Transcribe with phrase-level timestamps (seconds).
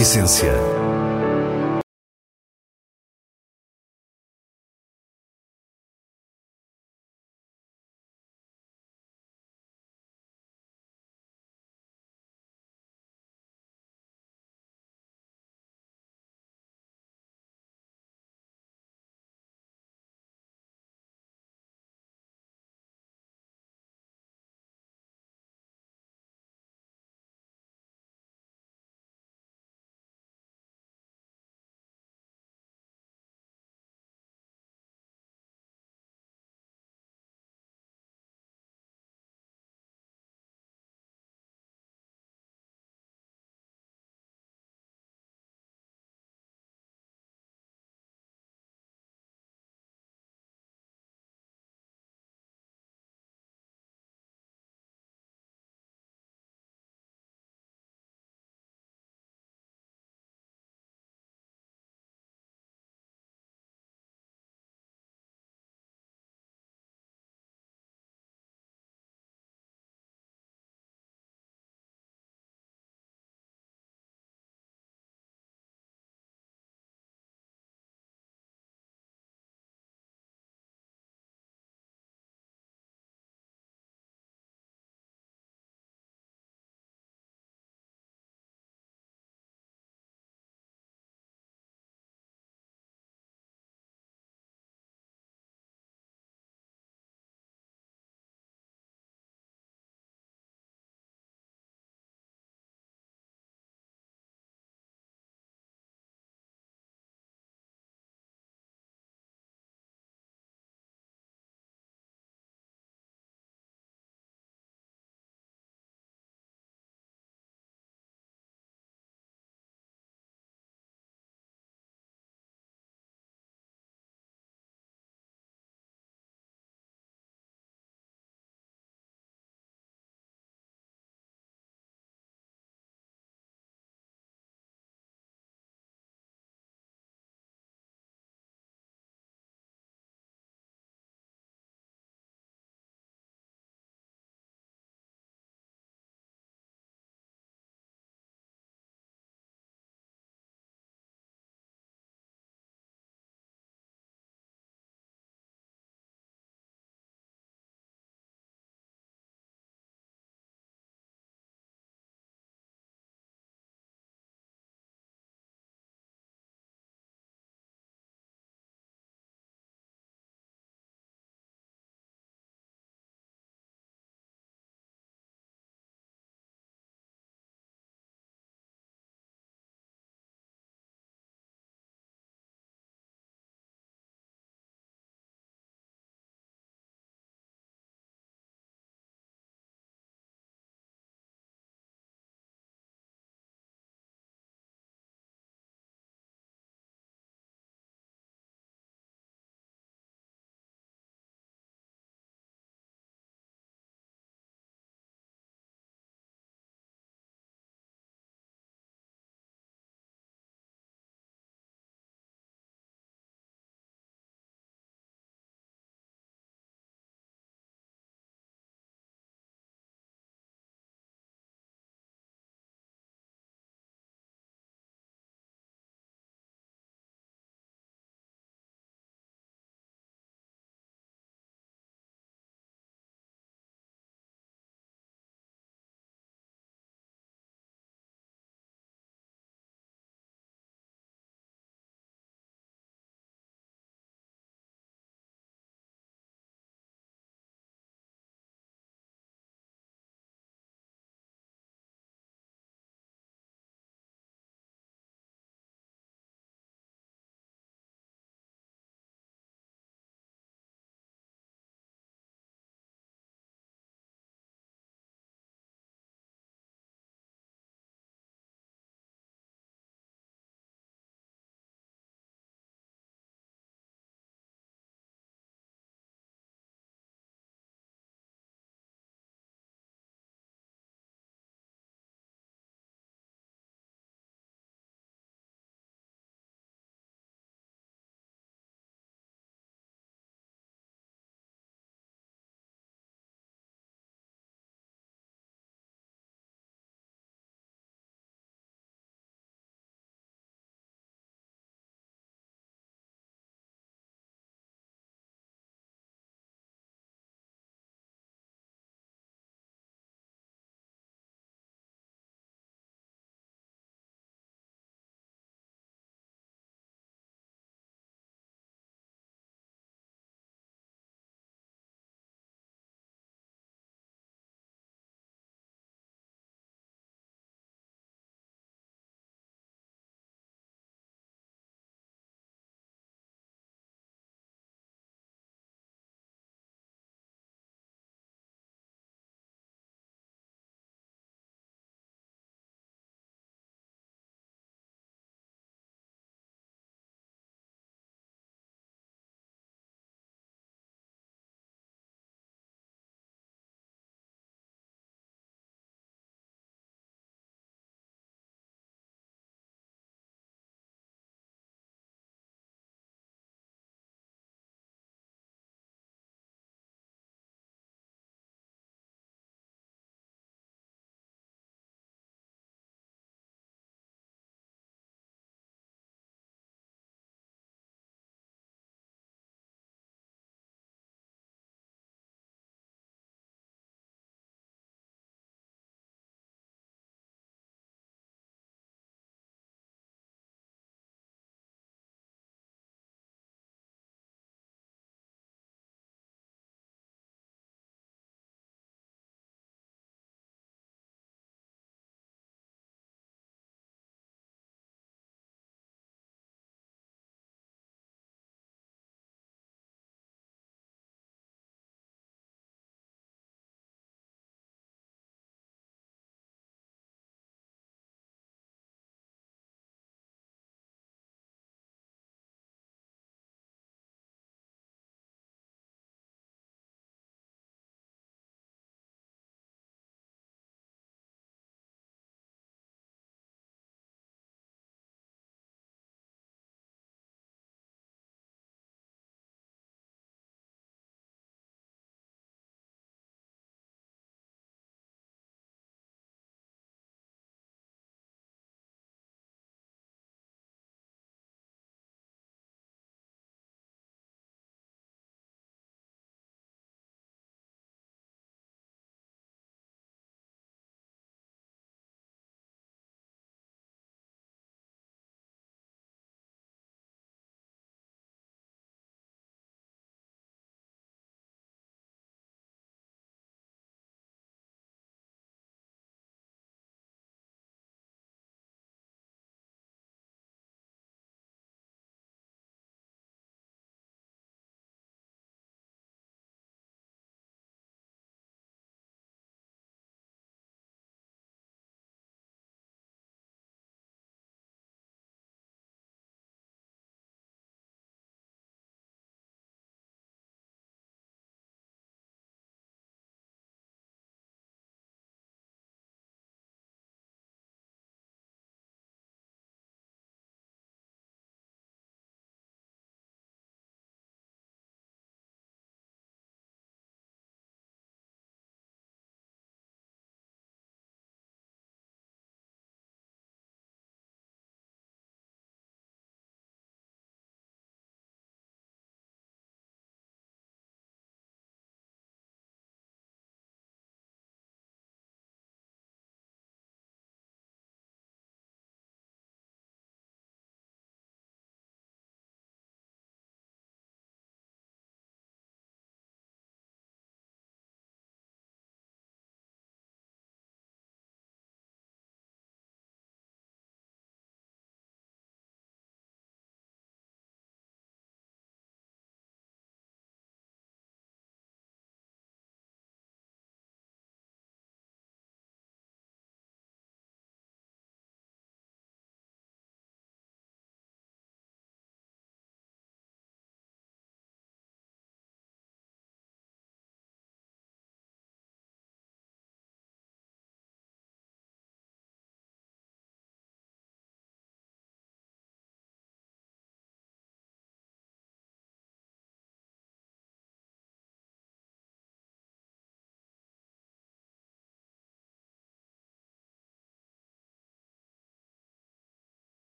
[0.00, 0.79] essência.